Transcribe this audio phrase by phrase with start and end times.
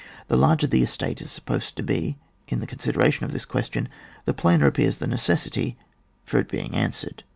[0.29, 2.17] The larger the state is supposed to be
[2.47, 3.87] in the consideration of this question,
[4.25, 5.77] the plainer appears the necessity
[6.25, 7.19] for its being an swered.